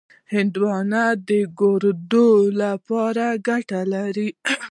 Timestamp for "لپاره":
2.61-3.25